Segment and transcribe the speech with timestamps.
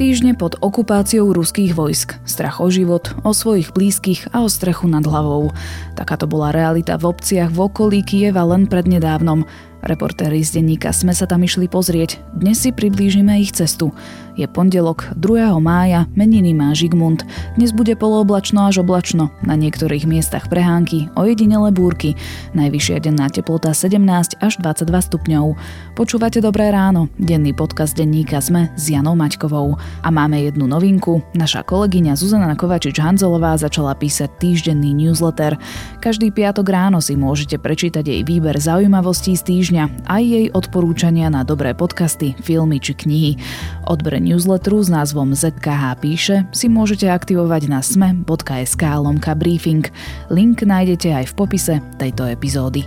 [0.00, 2.16] Týždne pod okupáciou ruských vojsk.
[2.24, 5.52] Strach o život, o svojich blízkych a o strechu nad hlavou.
[5.92, 9.44] Takáto bola realita v obciach v okolí Kieva len prednedávnom.
[9.80, 12.20] Reportéri z denníka sme sa tam išli pozrieť.
[12.36, 13.96] Dnes si priblížime ich cestu.
[14.36, 15.52] Je pondelok, 2.
[15.60, 17.26] mája, meniny má Žigmund.
[17.60, 22.16] Dnes bude polooblačno až oblačno, na niektorých miestach prehánky, ojedinele búrky.
[22.56, 25.58] Najvyššia denná teplota 17 až 22 stupňov.
[25.98, 29.76] Počúvate Dobré ráno, denný podcast denníka sme s Janou Maťkovou.
[30.04, 31.20] A máme jednu novinku.
[31.34, 35.58] Naša kolegyňa Zuzana Kovačič-Hanzelová začala písať týždenný newsletter.
[36.00, 41.30] Každý piatok ráno si môžete prečítať jej výber zaujímavostí z týždňa týždňa aj jej odporúčania
[41.30, 43.38] na dobré podcasty, filmy či knihy.
[43.86, 49.86] Odber newsletteru s názvom ZKH píše si môžete aktivovať na sme.sk lomka briefing.
[50.26, 52.82] Link nájdete aj v popise tejto epizódy.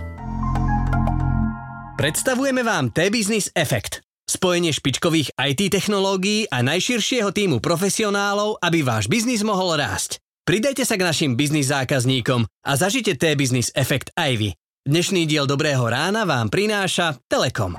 [1.96, 4.04] Predstavujeme vám T-Business Effect.
[4.28, 10.20] Spojenie špičkových IT technológií a najširšieho týmu profesionálov, aby váš biznis mohol rásť.
[10.44, 14.50] Pridajte sa k našim biznis zákazníkom a zažite T-Business Effect aj vy.
[14.84, 17.72] Dnešný diel Dobrého rána vám prináša Telekom.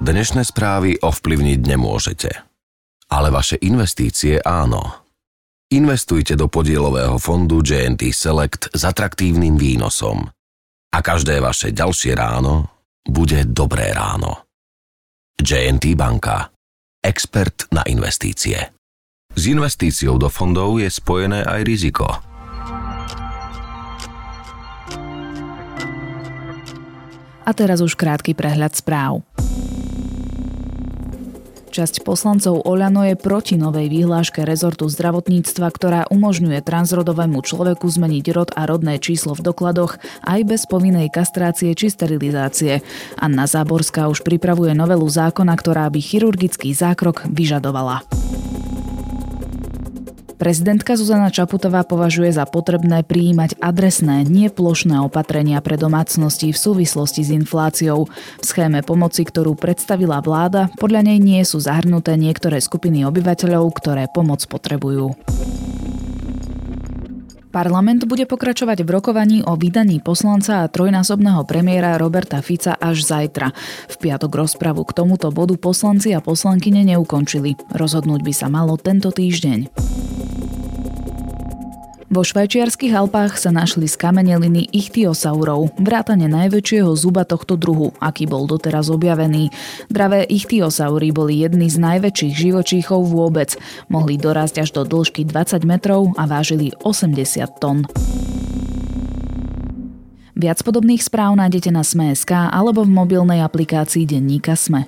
[0.00, 2.32] Dnešné správy ovplyvniť nemôžete.
[3.12, 5.04] Ale vaše investície áno.
[5.68, 10.32] Investujte do podielového fondu JNT Select s atraktívnym výnosom.
[10.96, 12.72] A každé vaše ďalšie ráno
[13.04, 14.48] bude dobré ráno.
[15.36, 16.48] JNT Banka.
[17.04, 18.56] Expert na investície.
[19.36, 22.08] S investíciou do fondov je spojené aj riziko–
[27.42, 29.26] A teraz už krátky prehľad správ.
[31.72, 38.52] Časť poslancov Oľano je proti novej výhláške rezortu zdravotníctva, ktorá umožňuje transrodovému človeku zmeniť rod
[38.52, 42.84] a rodné číslo v dokladoch aj bez povinnej kastrácie či sterilizácie.
[43.16, 48.04] Anna Záborská už pripravuje novelu zákona, ktorá by chirurgický zákrok vyžadovala.
[50.42, 57.22] Prezidentka Zuzana Čaputová považuje za potrebné prijímať adresné, nie plošné opatrenia pre domácnosti v súvislosti
[57.22, 58.10] s infláciou.
[58.10, 64.10] V schéme pomoci, ktorú predstavila vláda, podľa nej nie sú zahrnuté niektoré skupiny obyvateľov, ktoré
[64.10, 65.14] pomoc potrebujú.
[67.52, 73.52] Parlament bude pokračovať v rokovaní o vydaní poslanca a trojnásobného premiéra Roberta Fica až zajtra.
[73.92, 77.60] V piatok rozpravu k tomuto bodu poslanci a poslankyne neukončili.
[77.76, 79.68] Rozhodnúť by sa malo tento týždeň.
[82.12, 88.92] Vo švajčiarských Alpách sa našli skameneliny ichtiosaurov, vrátane najväčšieho zuba tohto druhu, aký bol doteraz
[88.92, 89.48] objavený.
[89.88, 93.56] Dravé ichtiosaury boli jedny z najväčších živočíchov vôbec.
[93.88, 97.88] Mohli dorásť až do dĺžky 20 metrov a vážili 80 tón.
[100.36, 104.84] Viac podobných správ nájdete na Sme.sk alebo v mobilnej aplikácii Denníka Sme.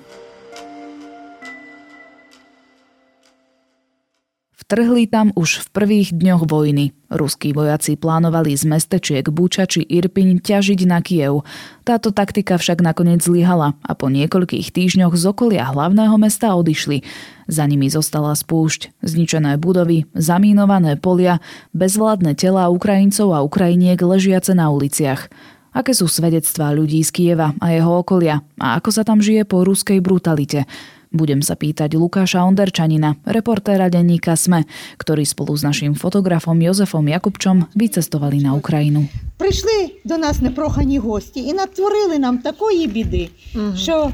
[4.65, 6.89] Vtrhli tam už v prvých dňoch vojny.
[7.13, 11.45] Ruskí vojaci plánovali z mestečiek Buča či Irpiň ťažiť na Kiev.
[11.85, 17.05] Táto taktika však nakoniec zlyhala a po niekoľkých týždňoch z okolia hlavného mesta odišli.
[17.45, 21.45] Za nimi zostala spúšť, zničené budovy, zamínované polia,
[21.77, 25.29] bezvládne tela Ukrajincov a Ukrajiniek ležiace na uliciach.
[25.77, 29.61] Aké sú svedectvá ľudí z Kieva a jeho okolia a ako sa tam žije po
[29.61, 30.65] ruskej brutalite?
[31.14, 34.62] Budem sa pýtať Lukáša Onderčanina, reportéra denníka SME,
[34.94, 39.10] ktorý spolu s našim fotografom Jozefom Jakubčom vycestovali na Ukrajinu.
[39.38, 43.76] Прийшли до нас непрохані гості і натворили нам такої біди, угу.
[43.76, 44.12] що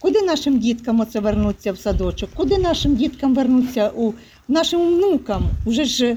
[0.00, 4.12] куди нашим діткам оце вернуться в садочок, куди нашим діткам вернуться у
[4.48, 5.42] нашим внукам.
[5.66, 6.16] Уже ж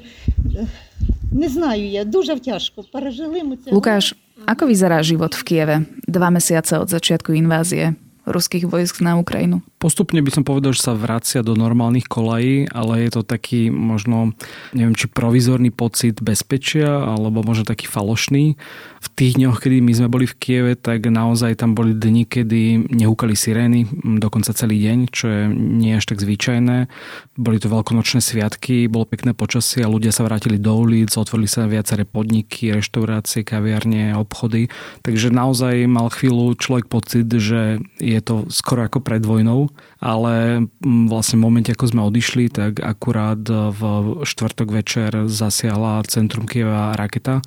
[1.32, 2.84] не знаю я, дуже тяжко.
[2.92, 3.72] Пережили ми це.
[3.72, 4.16] Lukáš,
[4.46, 5.76] ako vyzerá život v Kieve
[6.10, 7.96] dva mesiace od začiatku invázie?
[8.27, 9.63] Ruských vojsk na Ukrajinu?
[9.87, 14.35] Postupne by som povedal, že sa vracia do normálnych kolají, ale je to taký možno,
[14.75, 18.59] neviem, či provizorný pocit bezpečia, alebo možno taký falošný.
[18.99, 22.91] V tých dňoch, kedy my sme boli v Kieve, tak naozaj tam boli dni, kedy
[22.99, 23.87] nehúkali sirény,
[24.19, 26.91] dokonca celý deň, čo je nie až tak zvyčajné.
[27.39, 31.71] Boli to veľkonočné sviatky, bolo pekné počasie a ľudia sa vrátili do ulic, otvorili sa
[31.71, 34.67] viaceré podniky, reštaurácie, kaviarne, obchody.
[35.07, 41.09] Takže naozaj mal chvíľu človek pocit, že je to skoro ako pred vojnou ale mm,
[41.09, 43.81] vlastne v momente, ako sme odišli, tak akurát v
[44.23, 47.41] štvrtok večer zasiahla centrum Kieva raketa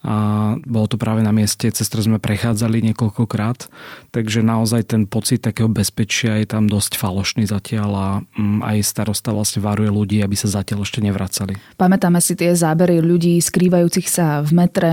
[0.00, 3.68] a bolo to práve na mieste, cez ktoré sme prechádzali niekoľkokrát,
[4.16, 9.36] takže naozaj ten pocit takého bezpečia je tam dosť falošný zatiaľ a mm, aj starosta
[9.36, 11.60] vlastne varuje ľudí, aby sa zatiaľ ešte nevracali.
[11.76, 14.90] Pamätáme si tie zábery ľudí skrývajúcich sa v metre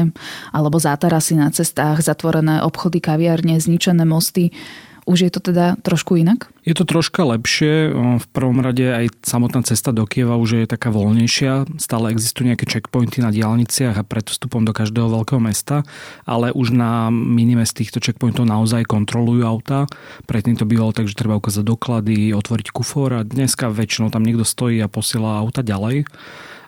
[0.51, 4.51] alebo zátarasy na cestách, zatvorené obchody, kaviarne, zničené mosty.
[5.07, 6.51] Už je to teda trošku inak?
[6.68, 7.95] Je to troška lepšie.
[8.19, 11.80] V prvom rade aj samotná cesta do Kieva už je taká voľnejšia.
[11.80, 15.88] Stále existujú nejaké checkpointy na diálniciach a pred vstupom do každého veľkého mesta,
[16.27, 19.88] ale už na minime z týchto checkpointov naozaj kontrolujú auta.
[20.27, 24.44] Predtým to bývalo tak, že treba ukázať doklady, otvoriť kufor a dneska väčšinou tam niekto
[24.44, 26.04] stojí a posiela auta ďalej.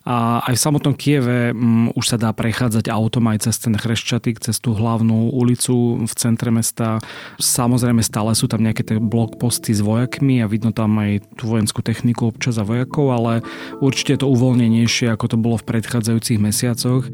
[0.10, 4.42] A aj v samotnom Kieve um, už sa dá prechádzať autom aj cez ten Chreščatik,
[4.42, 6.98] cez tú hlavnú ulicu v centre mesta.
[7.38, 12.34] Samozrejme stále sú tam nejaké blokposty s vojakmi a vidno tam aj tú vojenskú techniku
[12.34, 13.46] občas a vojakov, ale
[13.86, 17.06] určite je to uvoľnenejšie, ako to bolo v predchádzajúcich mesiacoch.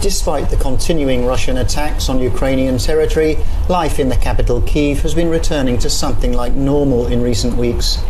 [0.00, 3.36] Despite the continuing Russian attacks on Ukrainian territory,
[3.68, 8.00] life in the capital Kiev has been returning to something like normal in recent weeks.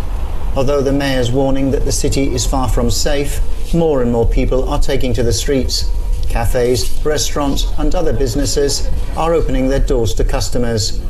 [0.59, 3.41] Although the mayor's warning that the city is far from safe,
[3.73, 5.89] more and more people are taking to the streets.
[6.29, 11.01] Cafes, restaurants, and other businesses are opening their doors to customers.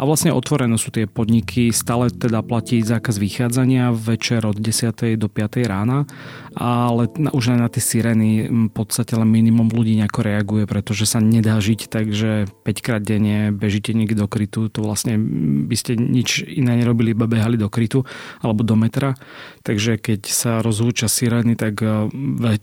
[0.00, 4.96] A vlastne otvorené sú tie podniky, stále teda platí zákaz vychádzania večer od 10.
[5.20, 5.60] do 5.
[5.68, 6.08] rána,
[6.56, 11.20] ale už aj na tie sirény v podstate len minimum ľudí nejako reaguje, pretože sa
[11.20, 15.20] nedá žiť tak, že 5 krát denne bežíte niekde do krytu, to vlastne
[15.68, 18.08] by ste nič iné nerobili, iba behali do krytu
[18.40, 19.20] alebo do metra.
[19.68, 22.08] Takže keď sa rozhúča sirény, tak e,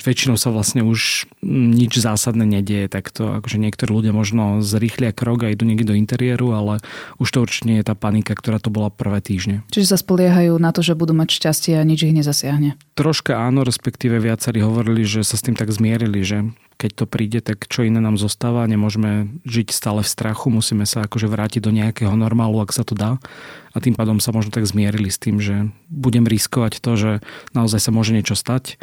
[0.01, 3.37] väčšinou sa vlastne už nič zásadné nedieje takto.
[3.37, 6.81] Akože niektorí ľudia možno zrýchlia krok a idú niekde do interiéru, ale
[7.21, 9.67] už už to určite nie je tá panika, ktorá to bola prvé týždne.
[9.67, 12.79] Čiže sa spoliehajú na to, že budú mať šťastie a nič ich nezasiahne.
[12.95, 16.47] Troška áno, respektíve viacerí hovorili, že sa s tým tak zmierili, že
[16.77, 21.09] keď to príde, tak čo iné nám zostáva, nemôžeme žiť stále v strachu, musíme sa
[21.09, 23.17] akože vrátiť do nejakého normálu, ak sa to dá.
[23.73, 27.11] A tým pádom sa možno tak zmierili s tým, že budem riskovať to, že
[27.53, 28.77] naozaj sa môže niečo stať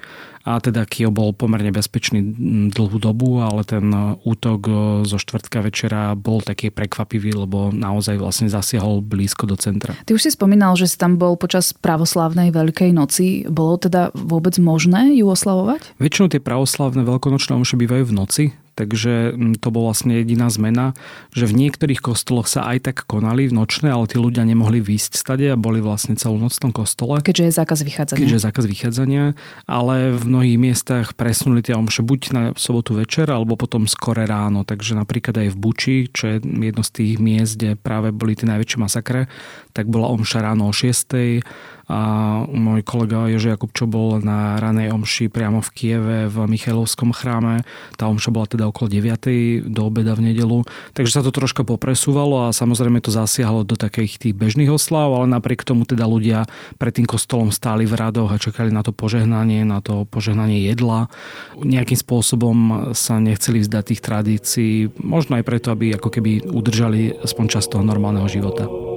[0.44, 2.20] a teda Kiev bol pomerne bezpečný
[2.68, 4.72] dlhú dobu, ale ten e, útok e,
[5.08, 9.96] zo štvrtka večera bol taký prekvapivý, lebo naozaj vlastne zasiahol blízko do centra.
[10.04, 13.48] Ty už si spomínal, že si tam bol počas pravoslávnej Veľkej noci.
[13.48, 15.96] Bolo teda vôbec možné ju oslavovať?
[15.96, 20.92] Väčšinou tie pravoslávne veľkonočné omše bývajú v noci, takže mm, to bola vlastne jediná zmena,
[21.30, 25.12] že v niektorých kostoloch sa aj tak konali v nočné, ale tí ľudia nemohli výjsť
[25.14, 27.22] stade a boli vlastne celú noc v tom kostole.
[27.22, 28.20] Keďže je zákaz vychádzania.
[28.20, 29.24] Keďže je zákaz vychádzania,
[29.70, 34.66] ale v mnohých miestach presunuli tie omše buď na sobotu večer, alebo potom skore ráno.
[34.66, 38.50] Takže napríklad aj v Buči, čo je jedno z tých miest, kde práve boli tie
[38.50, 39.30] najväčšie masakre,
[39.74, 41.42] tak bola omša ráno o 6
[41.84, 42.00] a
[42.48, 47.60] môj kolega Jože Jakub, čo bol na ranej omši priamo v Kieve v Michailovskom chráme.
[48.00, 49.68] Tá omša bola teda okolo 9.
[49.68, 50.64] do obeda v nedelu.
[50.96, 55.26] Takže sa to troška popresúvalo a samozrejme to zasiahlo do takých tých bežných oslav, ale
[55.28, 56.46] napriek tomu teda ľudia
[56.78, 61.12] pred tým kostolom stáli v radoch a čakali na to požehnanie, na to požehnanie jedla.
[61.58, 62.56] Nejakým spôsobom
[62.94, 64.72] sa nechceli vzdať tých tradícií,
[65.02, 68.93] možno aj preto, aby ako keby udržali aspoň čas toho normálneho života.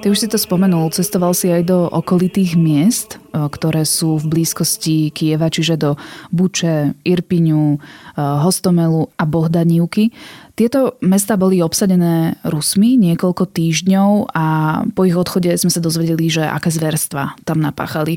[0.00, 4.32] Ty už si to spomenul, cestoval si aj do okolitých miest, e, ktoré sú v
[4.32, 6.00] blízkosti Kieva, čiže do
[6.32, 7.78] Buče, Irpiňu, e,
[8.16, 10.08] Hostomelu a Bohdanívky.
[10.56, 14.46] Tieto mesta boli obsadené Rusmi niekoľko týždňov a
[14.88, 18.16] po ich odchode sme sa dozvedeli, že aké zverstva tam napáchali.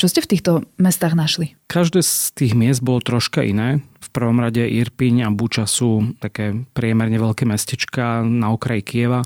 [0.00, 1.60] Čo ste v týchto mestách našli?
[1.68, 3.84] Každé z tých miest bolo troška iné.
[4.12, 9.24] Prvom rade Irpiň a Buča sú také priemerne veľké mestečka na okraji Kieva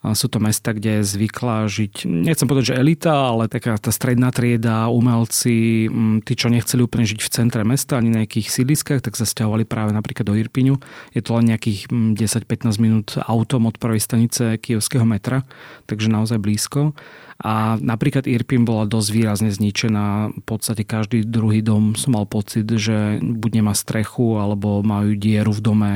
[0.00, 4.88] sú to mesta, kde zvykla žiť, nechcem povedať, že elita, ale taká tá stredná trieda,
[4.88, 9.20] umelci, mm, tí, čo nechceli úplne žiť v centre mesta ani na nejakých sídliskách, tak
[9.20, 10.80] sa stiahovali práve napríklad do Irpiňu.
[11.12, 15.44] Je to len nejakých 10-15 mm, minút autom od prvej stanice kievského metra,
[15.84, 16.96] takže naozaj blízko.
[17.40, 20.36] A napríklad Irpin bola dosť výrazne zničená.
[20.36, 25.56] V podstate každý druhý dom som mal pocit, že buď nemá strechu, alebo majú dieru
[25.56, 25.92] v dome.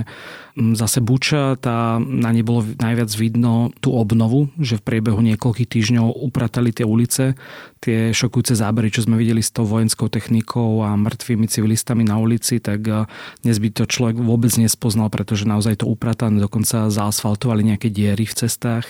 [0.55, 6.15] Zase Buča, tá, na nej bolo najviac vidno tú obnovu, že v priebehu niekoľkých týždňov
[6.23, 7.35] upratali tie ulice,
[7.83, 12.63] tie šokujúce zábery, čo sme videli s tou vojenskou technikou a mŕtvými civilistami na ulici,
[12.63, 13.05] tak eh,
[13.43, 18.47] dnes by to človek vôbec nespoznal, pretože naozaj to upratané, dokonca zaasfaltovali nejaké diery v
[18.47, 18.89] cestách,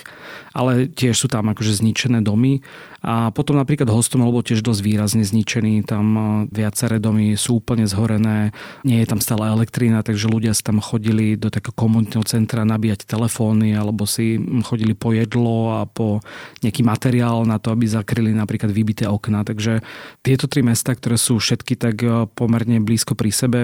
[0.53, 2.61] ale tiež sú tam akože zničené domy.
[3.05, 5.85] A potom napríklad Hostomel bol tiež dosť výrazne zničený.
[5.85, 8.49] Tam e, viaceré domy sú úplne zhorené.
[8.81, 13.07] Nie je tam stále elektrína, takže ľudia sa tam chodili do takého komunitného centra nabíjať
[13.07, 14.35] telefóny alebo si
[14.67, 16.19] chodili po jedlo a po
[16.59, 19.47] nejaký materiál na to, aby zakryli napríklad vybité okna.
[19.47, 19.79] Takže
[20.19, 23.61] tieto tri mesta, ktoré sú všetky tak e, pomerne blízko pri sebe,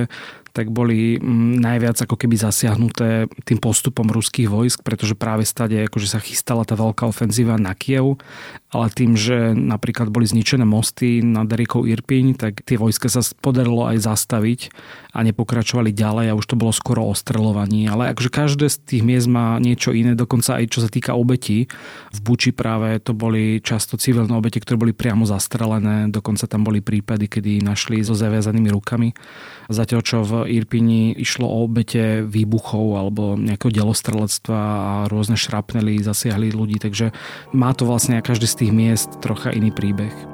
[0.52, 6.08] tak boli mm, najviac ako keby zasiahnuté tým postupom ruských vojsk, pretože práve stade akože
[6.08, 8.20] sa chystala tá veľká ofenzíva na Kiev,
[8.72, 13.84] ale tým, že napríklad boli zničené mosty nad riekou Irpiň, tak tie vojska sa podarilo
[13.88, 14.72] aj zastaviť
[15.12, 17.92] a nepokračovali ďalej a už to bolo skoro o streľovaní.
[17.92, 21.68] Ale akože každé z tých miest má niečo iné, dokonca aj čo sa týka obetí.
[22.16, 26.80] V Buči práve to boli často civilné obete, ktoré boli priamo zastrelené, dokonca tam boli
[26.80, 29.12] prípady, kedy našli so zaviazanými rukami.
[29.68, 36.54] Zatiaľ, čo v Irpini išlo o obete výbuchov alebo nejakého delostrelectva a rôzne šrapnely zasiahli
[36.56, 37.12] ľudí, takže
[37.52, 40.31] má to vlastne každý z tých miest trocha iný príbeh.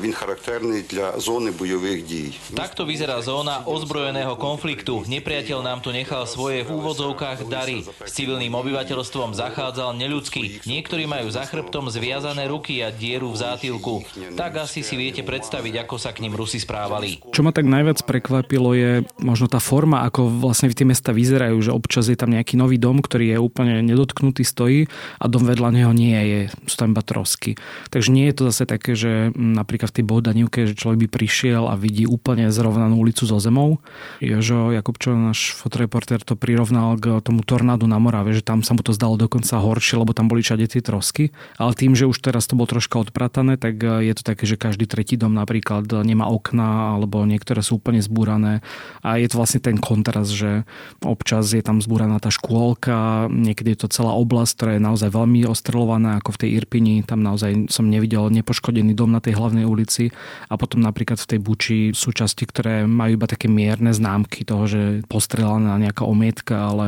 [0.00, 2.32] Він характерний для зони бойових дій.
[2.56, 5.04] Takto vyzerá zóna ozbrojeného konfliktu.
[5.04, 7.84] Nepriateľ nám tu nechal svoje v úvodzovkách dary.
[8.00, 10.64] S civilným obyvateľstvom zachádzal neľudsky.
[10.64, 14.00] Niektorí majú za chrbtom zviazané ruky a dieru v zátilku.
[14.32, 17.20] Tak asi si viete predstaviť, ako sa k ním Rusi správali.
[17.30, 21.70] Čo ma tak najviac prekvapilo je možno tá forma, ako vlastne tie mesta vyzerajú, že
[21.70, 24.88] občas je tam nejaký nový dom, ktorý je úplne nedotknutý, stojí
[25.20, 27.60] a dom vedľa neho nie je, sú tam iba trosky.
[27.92, 31.69] Takže nie je to zase také, že napríklad v tej Bohdanivke, že človek by prišiel
[31.69, 33.77] a vidí úplne zrovnanú ulicu so zemou.
[34.17, 38.81] Jožo Jakubčo, náš fotoreportér, to prirovnal k tomu tornádu na Morave, že tam sa mu
[38.81, 41.35] to zdalo dokonca horšie, lebo tam boli všade tie trosky.
[41.61, 44.87] Ale tým, že už teraz to bolo troška odpratané, tak je to také, že každý
[44.87, 48.63] tretí dom napríklad nemá okna, alebo niektoré sú úplne zbúrané.
[49.03, 50.63] A je to vlastne ten kontrast, že
[51.03, 55.43] občas je tam zbúraná tá škôlka, niekedy je to celá oblasť, ktorá je naozaj veľmi
[55.43, 60.09] ostrelovaná, ako v tej Irpini, tam naozaj som nevidel nepoškodený dom na tej hlavnej ulici
[60.47, 64.65] a potom napríklad v tej Buči sú časti, ktoré majú iba také mierne známky toho,
[64.65, 66.85] že postrelaná nejaká omietka, ale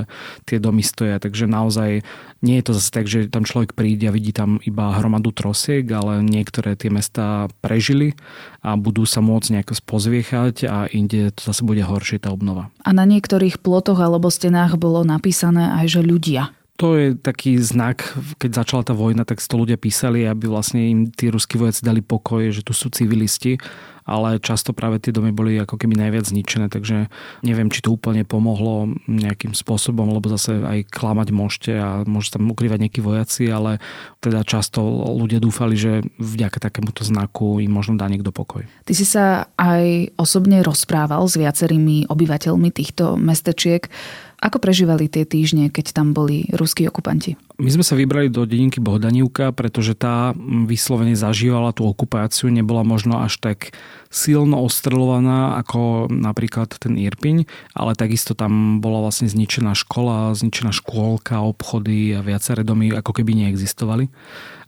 [0.48, 2.02] tie domy stoja, takže naozaj
[2.40, 5.84] nie je to zase tak, že tam človek príde a vidí tam iba hromadu trosiek,
[5.92, 8.16] ale niektoré tie mesta prežili
[8.64, 12.72] a budú sa môcť nejako spozviechať a inde to zase bude horšie tá obnova.
[12.88, 18.16] A na niektorých plotoch alebo stenách bolo napísané aj, že ľudia to je taký znak,
[18.40, 22.00] keď začala tá vojna, tak to ľudia písali, aby vlastne im tí ruskí vojaci dali
[22.00, 23.60] pokoj, že tu sú civilisti,
[24.08, 27.12] ale často práve tie domy boli ako keby najviac zničené, takže
[27.44, 32.50] neviem, či to úplne pomohlo nejakým spôsobom, lebo zase aj klamať môžete a môžete tam
[32.50, 33.84] ukrývať nejakí vojaci, ale
[34.24, 34.82] teda často
[35.20, 38.64] ľudia dúfali, že vďaka takémuto znaku im možno dá niekto pokoj.
[38.88, 43.92] Ty si sa aj osobne rozprával s viacerými obyvateľmi týchto mestečiek.
[44.40, 47.36] Ako prežívali tie týždne, keď tam boli ruskí okupanti?
[47.60, 50.32] My sme sa vybrali do dedinky Bohdanivka, pretože tá
[50.64, 53.76] vyslovene zažívala tú okupáciu, nebola možno až tak
[54.08, 57.44] silno ostrelovaná ako napríklad ten Irpiň,
[57.76, 63.36] ale takisto tam bola vlastne zničená škola, zničená škôlka, obchody a viaceré domy ako keby
[63.36, 64.08] neexistovali.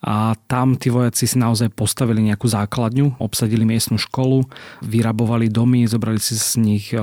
[0.03, 4.43] A tam tí vojaci si naozaj postavili nejakú základňu, obsadili miestnu školu,
[4.83, 6.99] vyrabovali domy, zobrali si z nich eh,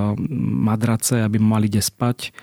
[0.53, 2.37] madrace, aby mali kde spať.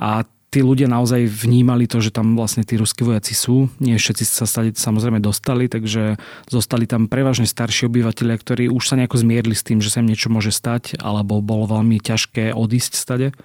[0.00, 0.24] A
[0.56, 3.68] tí ľudia naozaj vnímali to, že tam vlastne tí ruskí vojaci sú.
[3.76, 6.16] Nie všetci sa stali, samozrejme dostali, takže
[6.48, 10.08] zostali tam prevažne starší obyvateľia, ktorí už sa nejako zmierli s tým, že sa im
[10.08, 13.36] niečo môže stať, alebo bolo veľmi ťažké odísť stade.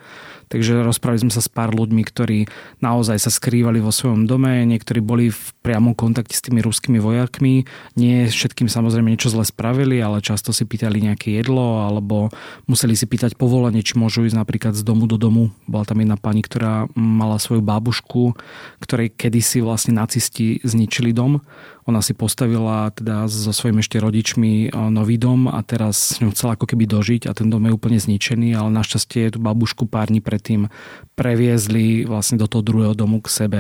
[0.52, 2.40] Takže rozprávali sme sa s pár ľuďmi, ktorí
[2.84, 7.64] naozaj sa skrývali vo svojom dome, niektorí boli v priamom kontakte s tými ruskými vojakmi.
[7.96, 12.36] Nie všetkým samozrejme niečo zle spravili, ale často si pýtali nejaké jedlo alebo
[12.68, 15.56] museli si pýtať povolenie, či môžu ísť napríklad z domu do domu.
[15.72, 18.38] Bola tam jedna pani, ktorá mala svoju babušku,
[18.80, 21.42] ktorej kedysi vlastne nacisti zničili dom.
[21.90, 26.30] Ona si postavila teda so svojimi ešte rodičmi e, nový dom a teraz s ňou
[26.30, 30.14] chcela ako keby dožiť a ten dom je úplne zničený, ale našťastie tú babušku pár
[30.14, 30.70] dní predtým
[31.18, 33.60] previezli vlastne do toho druhého domu k sebe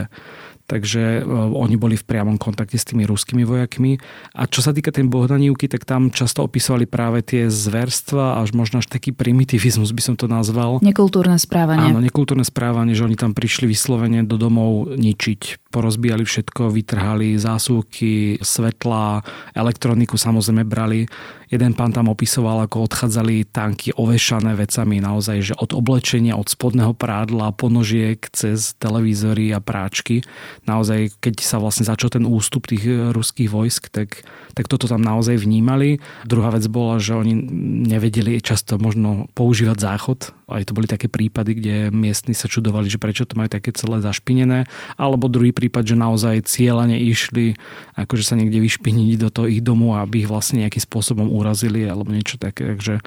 [0.72, 4.00] takže e, oni boli v priamom kontakte s tými ruskými vojakmi.
[4.32, 8.80] A čo sa týka tej Bohdanívky, tak tam často opisovali práve tie zverstva, až možno
[8.80, 10.80] až taký primitivizmus by som to nazval.
[10.80, 11.92] Nekultúrne správanie.
[11.92, 15.68] Áno, nekultúrne správanie, že oni tam prišli vyslovene do domov ničiť.
[15.68, 19.20] Porozbíjali všetko, vytrhali zásuvky, svetla,
[19.52, 21.04] elektroniku samozrejme brali
[21.52, 26.96] Jeden pán tam opisoval, ako odchádzali tanky ovešané vecami, naozaj, že od oblečenia, od spodného
[26.96, 30.24] prádla, ponožiek cez televízory a práčky.
[30.64, 34.24] Naozaj, keď sa vlastne začal ten ústup tých ruských vojsk, tak,
[34.56, 36.00] tak toto tam naozaj vnímali.
[36.24, 37.36] Druhá vec bola, že oni
[37.84, 40.20] nevedeli často možno používať záchod.
[40.48, 44.00] Aj to boli také prípady, kde miestni sa čudovali, že prečo to majú také celé
[44.00, 44.72] zašpinené.
[44.96, 47.60] Alebo druhý prípad, že naozaj cieľane išli
[47.96, 52.14] akože sa niekde vyšpiniť do toho ich domu, aby ich vlastne nejakým spôsobom urazili alebo
[52.14, 52.78] niečo také.
[52.78, 53.02] Takže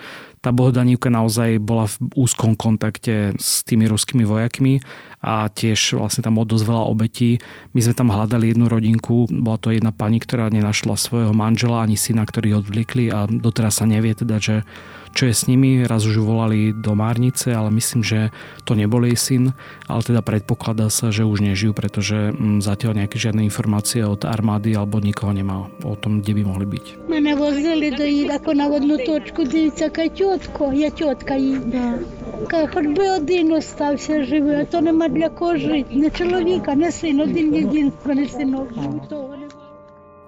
[0.45, 4.85] tá Bohdanívka naozaj bola v úzkom kontakte s tými ruskými vojakmi
[5.25, 7.41] a tiež vlastne tam dosť veľa obetí.
[7.73, 11.97] My sme tam hľadali jednu rodinku, bola to jedna pani, ktorá nenašla svojho manžela ani
[11.97, 14.69] syna, ktorý odvlikli a doteraz sa nevie teda, že
[15.15, 15.87] čo je s nimi.
[15.87, 18.35] Raz už volali do Márnice, ale myslím, že
[18.67, 19.55] to nebol jej syn,
[19.87, 24.75] ale teda predpokladá sa, že už nežijú, pretože mm, zatiaľ nejaké žiadne informácie od armády
[24.75, 26.85] alebo nikoho nemá o tom, kde by mohli byť.
[27.07, 31.59] Mene vozili do ako na vodnú točku, kde sa kaťo тітко, я тітка їй.
[31.65, 31.95] Да.
[32.51, 35.87] Каже, хоч би один остався живий, а то нема для кого жити.
[35.91, 38.69] Не чоловіка, не син, один єдинственний синок.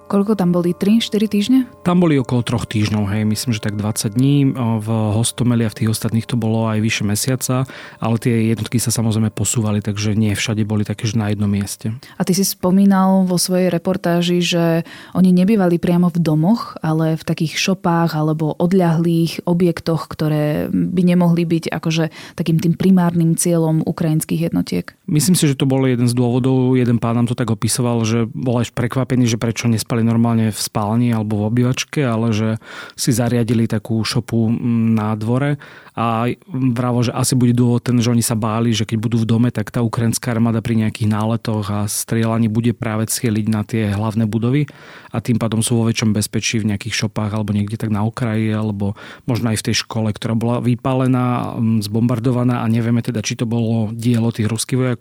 [0.06, 0.70] Koľko tam boli?
[0.70, 1.58] 3-4 týždne?
[1.82, 4.54] Tam boli okolo 3 týždňov, hej, myslím, že tak 20 dní.
[4.54, 7.66] V Hostomeli a v tých ostatných to bolo aj vyše mesiaca,
[7.98, 11.94] ale tie jednotky sa samozrejme posúvali, takže nie všade boli také, na jednom mieste.
[12.18, 14.82] A ty si spomínal vo svojej reportáži, že
[15.14, 21.46] oni nebývali priamo v domoch, ale v takých šopách alebo odľahlých objektoch, ktoré by nemohli
[21.46, 24.94] byť akože takým tým primárnym cieľom ukrajinských jednotiek.
[25.06, 26.74] Myslím si, že to bol jeden z dôvodov.
[26.74, 30.58] Jeden pán nám to tak opisoval, že bol až prekvapený, že prečo nespali normálne v
[30.58, 32.58] spálni alebo v obývačke, ale že
[32.98, 34.50] si zariadili takú šopu
[34.98, 35.62] na dvore
[35.94, 39.30] a vravo, že asi bude dôvod ten, že oni sa báli, že keď budú v
[39.30, 43.94] dome, tak tá ukrajinská armáda pri nejakých náletoch a strieľaní bude práve cieliť na tie
[43.94, 44.66] hlavné budovy
[45.14, 48.52] a tým pádom sú vo väčšom bezpečí v nejakých šopách alebo niekde tak na okraji
[48.52, 53.48] alebo možno aj v tej škole, ktorá bola vypálená, zbombardovaná a nevieme teda, či to
[53.48, 54.95] bolo dielo tých ruských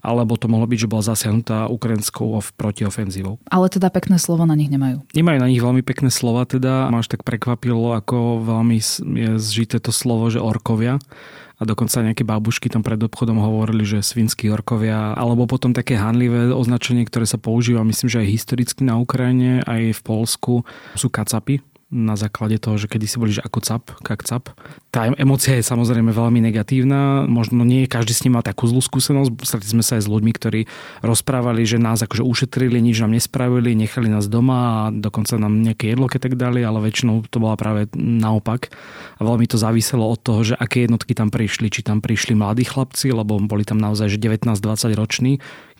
[0.00, 3.36] alebo to mohlo byť, že bola zasiahnutá ukrajinskou protiofenzívou.
[3.52, 5.04] Ale teda pekné slovo na nich nemajú.
[5.12, 9.92] Nemajú na nich veľmi pekné slova, teda máš tak prekvapilo, ako veľmi je zžité to
[9.92, 11.02] slovo slovo, že orkovia
[11.58, 16.50] a dokonca nejaké babušky tam pred obchodom hovorili, že svinskí orkovia, alebo potom také hanlivé
[16.50, 20.54] označenie, ktoré sa používa, myslím, že aj historicky na Ukrajine, aj v Polsku,
[20.98, 21.62] sú kacapy,
[21.94, 24.50] na základe toho, že kedy si boli že ako cap, kak cap.
[24.90, 29.30] Tá emocia je samozrejme veľmi negatívna, možno nie každý s ním mal takú zlú skúsenosť,
[29.46, 30.60] stretli sme sa aj s ľuďmi, ktorí
[31.06, 35.94] rozprávali, že nás akože ušetrili, nič nám nespravili, nechali nás doma a dokonca nám nejaké
[35.94, 38.74] jedlo keď tak dali, ale väčšinou to bola práve naopak.
[39.18, 42.66] A veľmi to záviselo od toho, že aké jednotky tam prišli, či tam prišli mladí
[42.66, 45.32] chlapci, lebo boli tam naozaj že 19-20 roční,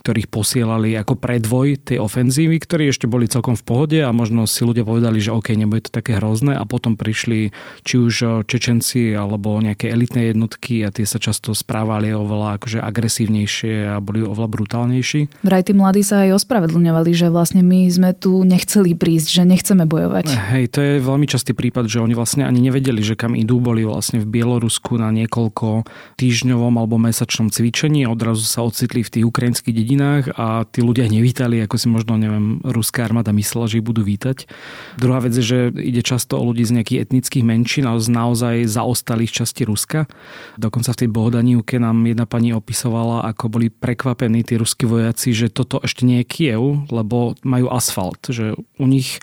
[0.04, 4.60] ktorých posielali ako predvoj tej ofenzívy, ktorí ešte boli celkom v pohode a možno si
[4.60, 7.56] ľudia povedali, že OK, nebude to také hrozné a potom prišli
[7.88, 13.96] či už Čečenci alebo nejaké elitné jednotky a tie sa často správali oveľa akože agresívnejšie
[13.96, 15.40] a boli oveľa brutálnejší.
[15.40, 19.88] Vraj tí mladí sa aj ospravedlňovali, že vlastne my sme tu nechceli prísť, že nechceme
[19.88, 20.28] bojovať.
[20.52, 23.88] Hej, to je veľmi častý prípad, že oni vlastne ani nevedeli, že kam idú, boli
[23.88, 25.88] vlastne v Bielorusku na niekoľko
[26.20, 30.82] týždňovom alebo mesačnom cvičení a odrazu sa ocitli v tých ukrajinských dedinách dedinách a tí
[30.82, 34.50] ľudia nevítali, ako si možno, neviem, ruská armáda myslela, že ich budú vítať.
[34.98, 38.66] Druhá vec je, že ide často o ľudí z nejakých etnických menšín a z naozaj
[38.66, 40.10] zaostalých časti Ruska.
[40.58, 45.54] Dokonca v tej Bohodanívke nám jedna pani opisovala, ako boli prekvapení tí ruskí vojaci, že
[45.54, 49.22] toto ešte nie je Kiev, lebo majú asfalt, že u nich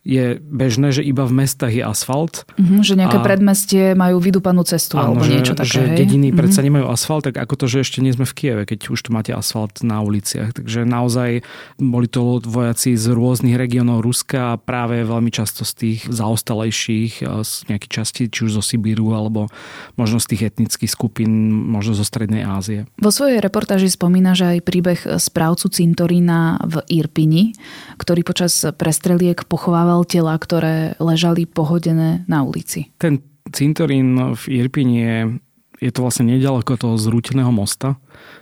[0.00, 2.48] je bežné, že iba v mestách je asfalt.
[2.56, 5.76] Mm-hmm, že nejaké a, predmestie majú vydúpanú cestu áno, alebo že, niečo také.
[5.76, 5.96] Že hej?
[6.00, 6.40] dediny mm-hmm.
[6.40, 9.12] predsa nemajú asfalt, tak ako to, že ešte nie sme v Kieve, keď už tu
[9.12, 10.56] máte asfalt na uliciach.
[10.56, 11.44] Takže naozaj
[11.76, 17.52] boli to vojaci z rôznych regiónov Ruska a práve veľmi často z tých zaostalejších, z
[17.68, 19.52] nejakých častí, či už zo Sibíru alebo
[20.00, 22.88] možno z tých etnických skupín, možno zo Strednej Ázie.
[22.96, 27.52] Vo svojej reportáži spomína, že aj príbeh správcu cintorína v Irpini,
[28.00, 32.94] ktorý počas prestreliek pochovával nachádzal tela, ktoré ležali pohodené na ulici.
[32.98, 33.18] Ten
[33.50, 35.16] cintorín v Irpine je,
[35.82, 37.98] je to vlastne nedaleko toho zrúteného mosta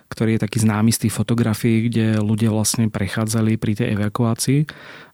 [0.08, 4.64] ktorý je taký známy z tých fotografií, kde ľudia vlastne prechádzali pri tej evakuácii.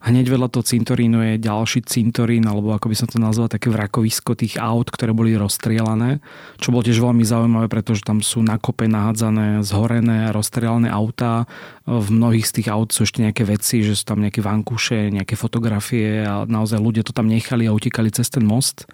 [0.07, 4.39] Hneď vedľa toho cintorínu je ďalší cintorín, alebo ako by som to nazval, také vrakovisko
[4.39, 6.23] tých aut, ktoré boli rozstrielané,
[6.63, 11.43] čo bolo tiež veľmi zaujímavé, pretože tam sú na kope nahádzané, zhorené, rozstrielané autá.
[11.83, 15.35] V mnohých z tých aut sú ešte nejaké veci, že sú tam nejaké vankuše, nejaké
[15.35, 18.87] fotografie a naozaj ľudia to tam nechali a utekali cez ten most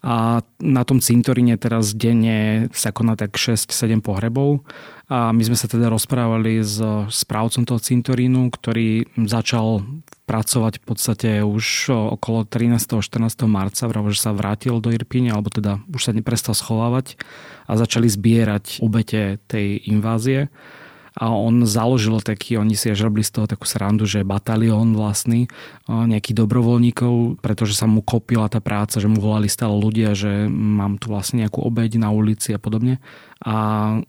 [0.00, 4.64] a na tom cintoríne teraz denne sa koná tak 6-7 pohrebov
[5.10, 6.78] a my sme sa teda rozprávali s
[7.10, 9.82] správcom toho cintorínu, ktorý začal
[10.30, 13.02] pracovať v podstate už okolo 13.
[13.02, 13.18] 14.
[13.50, 17.18] marca, vravo, že sa vrátil do Irpíne, alebo teda už sa neprestal schovávať
[17.66, 20.46] a začali zbierať obete tej invázie.
[21.18, 25.50] A on založil taký, oni si až robili z toho takú srandu, že batalión vlastný
[25.90, 31.02] nejakých dobrovoľníkov, pretože sa mu kopila tá práca, že mu volali stále ľudia, že mám
[31.02, 33.02] tu vlastne nejakú obeď na ulici a podobne.
[33.40, 33.56] A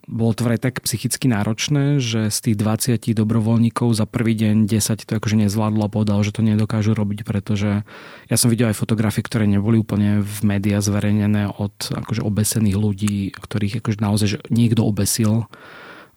[0.04, 5.08] bolo to vraj tak psychicky náročné, že z tých 20 dobrovoľníkov za prvý deň 10
[5.08, 7.80] to akože nezvládlo a povedal, že to nedokážu robiť, pretože
[8.28, 13.32] ja som videl aj fotografie, ktoré neboli úplne v médiách zverejnené od akože obesených ľudí,
[13.32, 15.48] ktorých akože naozaj že niekto obesil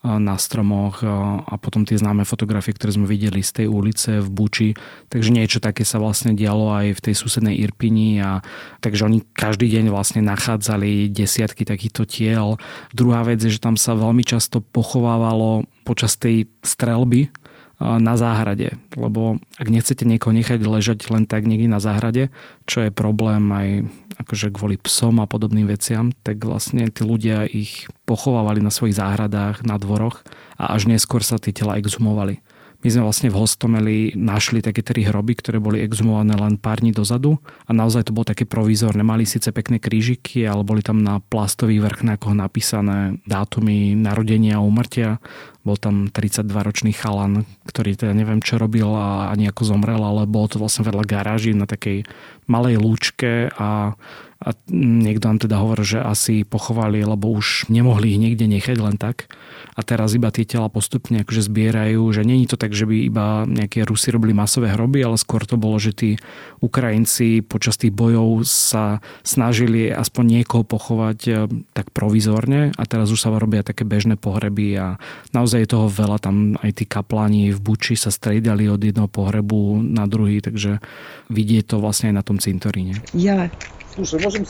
[0.06, 1.02] na stromoch
[1.42, 4.70] a potom tie známe fotografie, ktoré sme videli z tej ulice v Buči.
[5.10, 8.46] Takže niečo také sa vlastne dialo aj v tej susednej Irpini a
[8.86, 12.62] takže oni každý deň vlastne nachádzali desiatky takýchto tiel.
[12.94, 17.34] Druhá vec je, že tam sa veľmi často pochovávalo počas tej strelby
[17.80, 18.80] na záhrade.
[18.96, 22.32] Lebo ak nechcete niekoho nechať ležať len tak niekde na záhrade,
[22.64, 23.68] čo je problém aj
[24.16, 29.68] akože kvôli psom a podobným veciam, tak vlastne tí ľudia ich pochovávali na svojich záhradách,
[29.68, 30.24] na dvoroch
[30.56, 32.40] a až neskôr sa tie tela exhumovali.
[32.86, 36.94] My sme vlastne v Hostomeli našli také tri hroby, ktoré boli exhumované len pár dní
[36.94, 39.02] dozadu a naozaj to bolo také provizorné.
[39.02, 45.18] Mali síce pekné krížiky, ale boli tam na plastových vrchnákoch napísané dátumy narodenia a umrtia.
[45.66, 50.46] Bol tam 32-ročný chalan, ktorý teda neviem, čo robil a ani ako zomrel, ale bolo
[50.46, 52.06] to vlastne vedľa garáži na takej
[52.46, 53.98] malej lúčke a
[54.36, 59.00] a niekto nám teda hovorí, že asi pochovali, lebo už nemohli ich niekde nechať len
[59.00, 59.32] tak.
[59.74, 63.26] A teraz iba tie tela postupne akože zbierajú, že není to tak, že by iba
[63.48, 66.12] nejaké Rusi robili masové hroby, ale skôr to bolo, že tí
[66.60, 71.32] Ukrajinci počas tých bojov sa snažili aspoň niekoho pochovať e,
[71.72, 74.88] tak provizorne a teraz už sa robia také bežné pohreby a
[75.32, 76.19] naozaj je toho veľa.
[76.19, 80.83] Tam aj tí kapláni v Buči sa striedali od jedného pohrebu na druhý, takže
[81.31, 82.99] vidie to vlastne aj na tom cintoríne.
[83.15, 83.51] Ja
[83.91, 84.47] Слушай, можем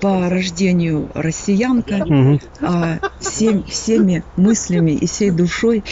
[0.00, 2.38] По рождению россиянка, угу.
[2.62, 5.82] а всем, всеми мыслями и всей душой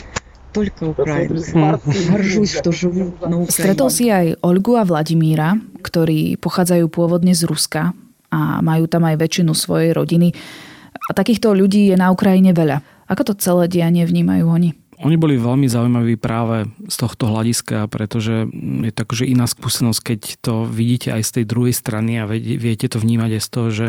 [0.52, 1.80] только украjinka.
[2.08, 3.50] Горжусь, что живу на Ukrajine.
[3.50, 7.96] Stretol si aj Olgu a Vladimíra, ktorí pochádzajú pôvodne z Ruska
[8.30, 10.32] a majú tam aj väčšinu svojej rodiny.
[11.08, 12.95] A takýchto ľudí je na Ukrajine veľa.
[13.07, 14.71] Ako to celé dianie vnímajú oni?
[14.97, 18.49] Oni boli veľmi zaujímaví práve z tohto hľadiska, pretože
[18.81, 22.89] je to akože iná skúsenosť, keď to vidíte aj z tej druhej strany a viete
[22.89, 23.87] to vnímať aj z toho, že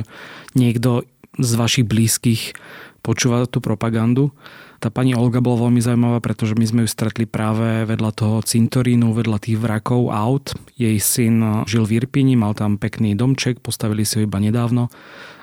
[0.53, 1.09] niekto
[1.41, 2.53] z vašich blízkych
[3.01, 4.37] počúva tú propagandu.
[4.79, 9.11] Tá pani Olga bola veľmi zaujímavá, pretože my sme ju stretli práve vedľa toho cintorínu,
[9.11, 10.55] vedľa tých vrakov aut.
[10.77, 14.93] Jej syn žil v Irpini, mal tam pekný domček, postavili si ho iba nedávno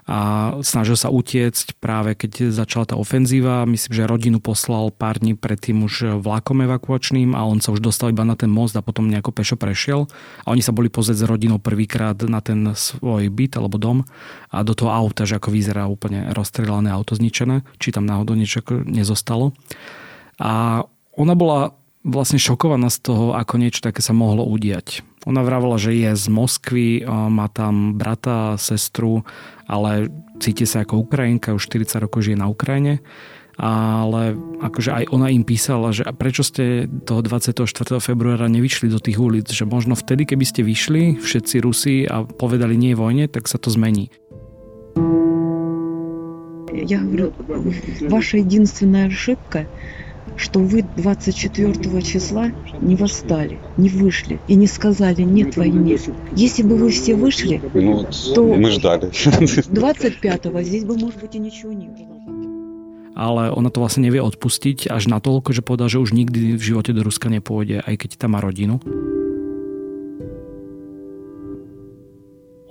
[0.05, 3.65] a snažil sa utiecť práve keď začala tá ofenzíva.
[3.65, 8.13] Myslím, že rodinu poslal pár dní predtým už vlakom evakuačným a on sa už dostal
[8.13, 10.05] iba na ten most a potom nejako pešo prešiel.
[10.45, 14.05] A oni sa boli pozrieť s rodinou prvýkrát na ten svoj byt alebo dom
[14.53, 18.61] a do toho auta, že ako vyzerá úplne rozstrelané auto zničené, či tam náhodou niečo
[18.85, 19.57] nezostalo.
[20.37, 20.85] A
[21.17, 21.73] ona bola
[22.05, 25.01] vlastne šokovaná z toho, ako niečo také sa mohlo udiať.
[25.28, 29.22] Ona vravela, že je z Moskvy, má tam brata, sestru,
[29.68, 30.09] ale
[30.40, 33.04] cíti sa ako Ukrajinka, už 40 rokov žije na Ukrajine
[33.61, 37.68] ale akože aj ona im písala, že prečo ste toho 24.
[38.00, 42.80] februára nevyšli do tých ulic, že možno vtedy, keby ste vyšli, všetci Rusi a povedali
[42.80, 44.09] nie vojne, tak sa to zmení.
[46.72, 47.37] Я говорю,
[48.09, 49.68] ваша единственная ошибка
[50.37, 55.98] что вы 24 числа не восстали, не вышли и не сказали «нет войне».
[56.35, 59.11] Если бы вы все вышли, ну, то мы ждали.
[59.11, 62.20] 25-го здесь бы, может быть, и ничего не было.
[63.20, 66.62] ale ona to vlastne nevie odpustiť až na toľko, že povedal, že už nikdy v
[66.62, 68.80] živote do Ruska nepôjde, aj keď tam má rodinu.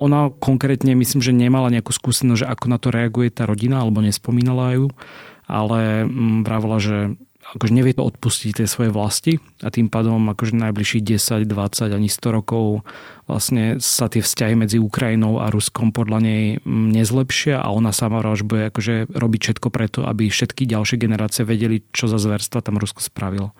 [0.01, 4.01] Ona konkrétne myslím, že nemala nejakú skúsenosť, že ako na to reaguje tá rodina, alebo
[4.01, 4.89] nespomínala ju,
[5.45, 7.19] ale mm, vravila, že
[7.52, 12.08] akože nevie to odpustiť tie svoje vlasti a tým pádom akože najbližších 10, 20 ani
[12.08, 12.80] 100 rokov
[13.28, 18.24] vlastne sa tie vzťahy medzi Ukrajinou a Ruskom podľa nej mm, nezlepšia a ona sama
[18.24, 22.80] už bude akože robiť všetko preto, aby všetky ďalšie generácie vedeli, čo za zverstva tam
[22.80, 23.52] Rusko spravilo.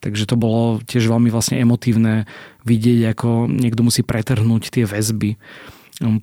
[0.00, 2.24] Takže to bolo tiež veľmi vlastne emotívne
[2.64, 5.36] vidieť, ako niekto musí pretrhnúť tie väzby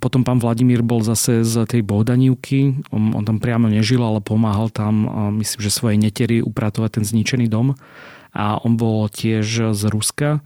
[0.02, 4.74] potom pán Vladimír bol zase z tej Bohdanívky, on, on tam priamo nežil, ale pomáhal
[4.74, 5.06] tam,
[5.38, 7.78] myslím, že svojej neteri upratovať ten zničený dom.
[8.34, 10.42] A on bol tiež z Ruska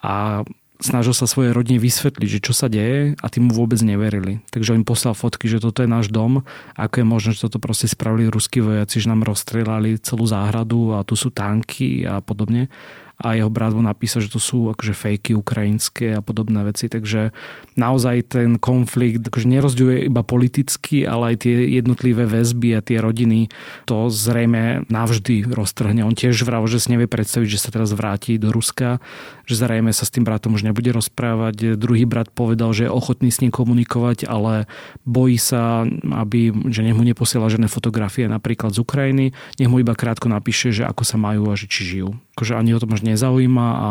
[0.00, 0.46] a
[0.80, 4.44] snažil sa svojej rodine vysvetliť, že čo sa deje a tým mu vôbec neverili.
[4.52, 6.44] Takže on poslal fotky, že toto je náš dom,
[6.76, 11.04] ako je možné, že toto proste spravili ruskí vojaci, že nám rozstrelali celú záhradu a
[11.04, 12.68] tu sú tanky a podobne.
[13.16, 17.32] A jeho brat mu napísal, že to sú akože fejky ukrajinské a podobné veci, takže
[17.72, 23.48] naozaj ten konflikt akože nerozdiuje iba politicky, ale aj tie jednotlivé väzby a tie rodiny
[23.88, 26.04] to zrejme navždy roztrhne.
[26.04, 29.00] On tiež vral, že si nevie predstaviť, že sa teraz vráti do Ruska,
[29.48, 31.80] že zrejme sa s tým bratom už nebude rozprávať.
[31.80, 34.68] Druhý brat povedal, že je ochotný s ním komunikovať, ale
[35.08, 39.96] bojí sa, aby, že nech mu neposiela žiadne fotografie napríklad z Ukrajiny, nech mu iba
[39.96, 42.20] krátko napíše, že ako sa majú a že či žijú.
[42.36, 43.90] Akože ani o tom až nezaujíma a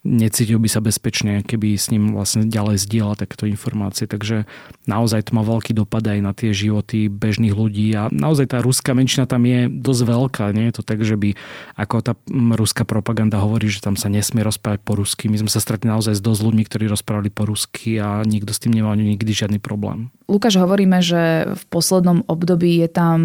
[0.00, 4.08] necítil by sa bezpečne, keby s ním vlastne ďalej zdieľa takéto informácie.
[4.08, 4.48] Takže
[4.88, 8.96] naozaj to má veľký dopad aj na tie životy bežných ľudí a naozaj tá ruská
[8.96, 10.44] menšina tam je dosť veľká.
[10.56, 11.36] Nie je to tak, že by
[11.76, 12.12] ako tá
[12.56, 15.28] ruská propaganda hovorí, že tam sa nesmie rozprávať po rusky.
[15.28, 18.62] My sme sa stretli naozaj s dosť ľuďmi, ktorí rozprávali po rusky a nikto s
[18.64, 20.08] tým nemal nikdy žiadny problém.
[20.32, 23.18] Lukáš, hovoríme, že v poslednom období je tam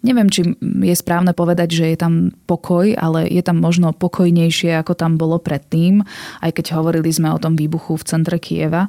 [0.00, 4.96] Neviem, či je správne povedať, že je tam pokoj, ale je tam možno pokojnejšie, ako
[4.96, 6.00] tam bolo predtým,
[6.40, 8.88] aj keď hovorili sme o tom výbuchu v centre Kieva.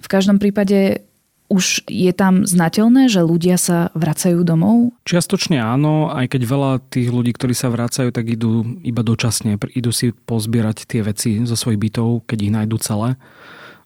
[0.00, 1.04] V každom prípade
[1.48, 4.92] už je tam znateľné, že ľudia sa vracajú domov?
[5.08, 9.56] Čiastočne áno, aj keď veľa tých ľudí, ktorí sa vracajú, tak idú iba dočasne.
[9.72, 13.16] Idú si pozbierať tie veci zo svojich bytov, keď ich nájdú celé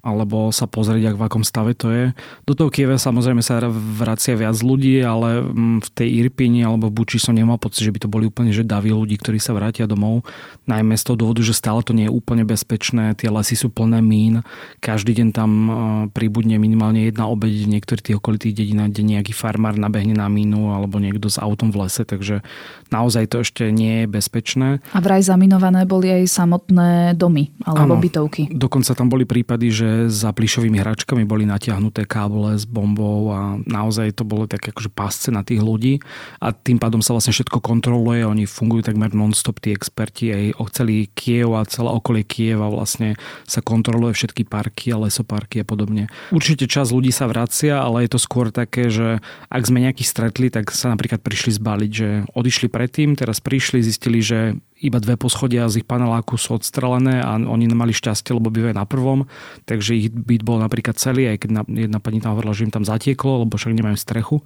[0.03, 2.11] alebo sa pozrieť, ak v akom stave to je.
[2.43, 6.99] Do toho Kieve samozrejme sa vracia viac ľudí, ale mm, v tej Irpini alebo v
[6.99, 9.87] Buči som nemal pocit, že by to boli úplne že davy ľudí, ktorí sa vrátia
[9.87, 10.27] domov.
[10.67, 14.03] Najmä z toho dôvodu, že stále to nie je úplne bezpečné, tie lesy sú plné
[14.03, 14.43] mín,
[14.83, 15.73] každý deň tam e,
[16.11, 20.75] pribudne minimálne jedna obeď v niektorých tých okolitých dedinách, kde nejaký farmár nabehne na mínu
[20.75, 22.43] alebo niekto s autom v lese, takže
[22.91, 24.83] naozaj to ešte nie je bezpečné.
[24.91, 28.51] A vraj zaminované boli aj samotné domy alebo ano, bytovky.
[28.51, 34.17] Dokonca tam boli prípady, že za plišovými hračkami boli natiahnuté káble s bombou a naozaj
[34.19, 36.03] to bolo také akože pásce na tých ľudí
[36.43, 40.65] a tým pádom sa vlastne všetko kontroluje, oni fungujú takmer non-stop tí experti aj o
[40.69, 46.09] celý Kiev a celé okolie Kieva vlastne sa kontroluje všetky parky a lesoparky a podobne.
[46.35, 50.47] Určite čas ľudí sa vracia, ale je to skôr také, že ak sme nejakých stretli,
[50.49, 55.71] tak sa napríklad prišli zbaliť, že odišli predtým, teraz prišli, zistili, že iba dve poschodia
[55.71, 59.31] z ich paneláku sú odstrelené a oni nemali šťastie, lebo bývajú na prvom,
[59.65, 62.83] takže ich byt bol napríklad celý, aj keď jedna pani tam hovorila, že im tam
[62.83, 64.37] zatieklo, lebo však nemajú strechu,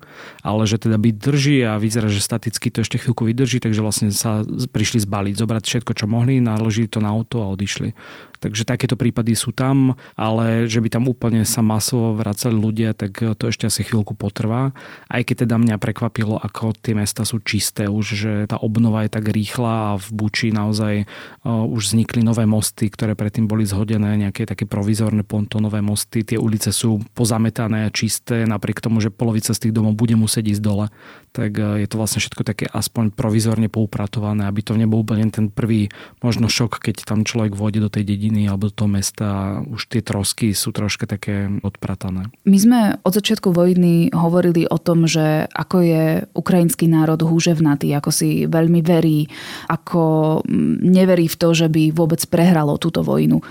[0.44, 4.12] ale že teda byt drží a vyzerá, že staticky to ešte chvíľku vydrží, takže vlastne
[4.12, 7.96] sa prišli zbaliť, zobrať všetko, čo mohli, naložili to na auto a odišli.
[8.36, 13.16] Takže takéto prípady sú tam, ale že by tam úplne sa masovo vracali ľudia, tak
[13.16, 14.76] to ešte asi chvíľku potrvá.
[15.08, 19.10] Aj keď teda mňa prekvapilo, ako tie mesta sú čisté už, že tá obnova je
[19.16, 21.06] tak rýchla a v Buči naozaj
[21.46, 26.26] už vznikli nové mosty, ktoré predtým boli zhodené, nejaké také provizorné pontónové mosty.
[26.26, 30.58] Tie ulice sú pozametané a čisté, napriek tomu, že polovica z tých domov bude musieť
[30.58, 30.90] ísť dole.
[31.36, 35.92] Tak je to vlastne všetko také aspoň provizorne poupratované, aby to nebol úplne ten prvý
[36.24, 40.00] možno šok, keď tam človek vôjde do tej dediny alebo do toho mesta už tie
[40.00, 42.32] trosky sú troška také odpratané.
[42.48, 48.08] My sme od začiatku vojny hovorili o tom, že ako je ukrajinský národ húževnatý, ako
[48.08, 49.28] si veľmi verí,
[49.68, 53.44] ako mm, neverí v to, že by vôbec prehralo túto vojnu.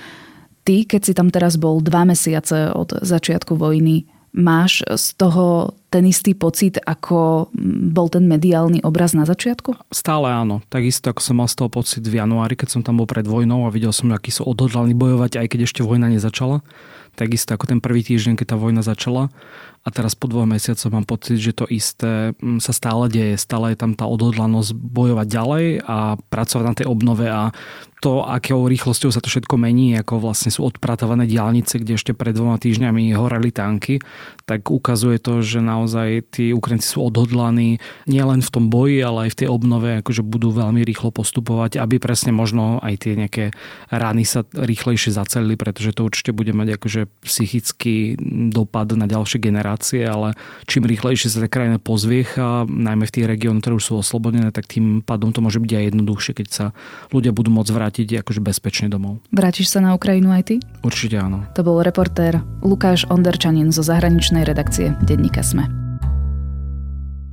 [0.66, 6.04] Ty, keď si tam teraz bol dva mesiace od začiatku vojny, máš z toho ten
[6.12, 7.48] istý pocit, ako
[7.96, 9.80] bol ten mediálny obraz na začiatku?
[9.96, 10.60] Stále áno.
[10.68, 13.64] Takisto ako som mal z toho pocit v januári, keď som tam bol pred vojnou
[13.64, 16.60] a videl som, akí sú odhodlaní bojovať, aj keď ešte vojna nezačala.
[17.16, 19.32] Takisto ako ten prvý týždeň, keď tá vojna začala.
[19.86, 23.38] A teraz po dvoch mesiacoch mám pocit, že to isté mm, sa stále deje.
[23.38, 27.54] Stále je tam tá odhodlanosť bojovať ďalej a pracovať na tej obnove a
[28.06, 32.38] to, akou rýchlosťou sa to všetko mení, ako vlastne sú odpratované diálnice, kde ešte pred
[32.38, 33.98] dvoma týždňami horeli tanky,
[34.46, 39.32] tak ukazuje to, že naozaj tí Ukrajinci sú odhodlaní nielen v tom boji, ale aj
[39.34, 43.46] v tej obnove, akože budú veľmi rýchlo postupovať, aby presne možno aj tie nejaké
[43.90, 48.22] rány sa rýchlejšie zacelili, pretože to určite bude mať akože psychický
[48.54, 49.75] dopad na ďalšie generácie,
[50.06, 50.38] ale
[50.70, 54.70] čím rýchlejšie sa tá krajina pozviecha, najmä v tých regiónoch, ktoré už sú oslobodené, tak
[54.70, 56.66] tým pádom to môže byť aj jednoduchšie, keď sa
[57.10, 59.24] ľudia budú môcť vrátiť vrátiť akože bezpečne domov.
[59.32, 60.56] Vrátiš sa na Ukrajinu aj ty?
[60.84, 61.48] Určite áno.
[61.56, 65.70] To bol reportér Lukáš Onderčanin zo zahraničnej redakcie Denníka Sme.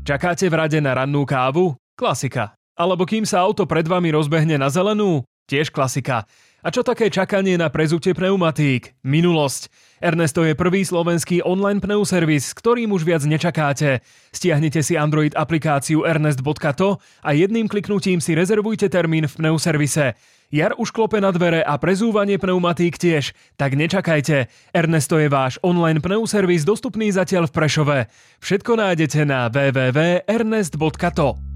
[0.07, 1.75] Čakáte v rade na rannú kávu?
[1.99, 2.55] Klasika.
[2.79, 5.27] Alebo kým sa auto pred vami rozbehne na zelenú?
[5.51, 6.25] Tiež klasika.
[6.63, 8.95] A čo také čakanie na prezutie pneumatík?
[9.03, 9.67] Minulosť.
[10.03, 14.03] Ernesto je prvý slovenský online pneuservis, ktorým už viac nečakáte.
[14.35, 20.19] Stiahnite si Android aplikáciu ernest.to a jedným kliknutím si rezervujte termín v pneuservise.
[20.51, 23.31] Jar už klope na dvere a prezúvanie pneumatík tiež.
[23.55, 24.51] Tak nečakajte.
[24.75, 27.99] Ernesto je váš online pneuservis dostupný zatiaľ v Prešove.
[28.43, 31.52] Všetko nájdete na www.ernest.to.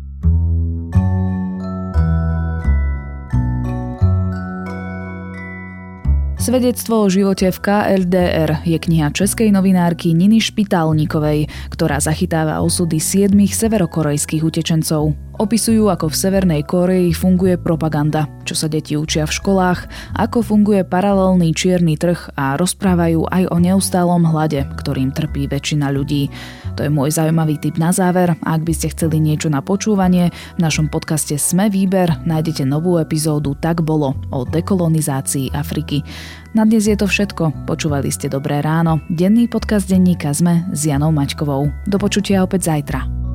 [6.47, 13.51] Svedectvo o živote v KLDR je kniha českej novinárky Niny Špitálnikovej, ktorá zachytáva osudy siedmých
[13.59, 15.19] severokorejských utečencov.
[15.37, 19.85] Opisujú, ako v Severnej Koreji funguje propaganda, čo sa deti učia v školách,
[20.17, 26.33] ako funguje paralelný čierny trh a rozprávajú aj o neustálom hlade, ktorým trpí väčšina ľudí.
[26.81, 30.61] To je môj zaujímavý tip na záver ak by ste chceli niečo na počúvanie, v
[30.61, 36.01] našom podcaste Sme výber nájdete novú epizódu Tak bolo o dekolonizácii Afriky.
[36.57, 37.69] Na dnes je to všetko.
[37.69, 41.69] Počúvali ste Dobré ráno, denný podcast denníka Sme s Janou Maťkovou.
[41.85, 43.26] Do počutia opäť zajtra.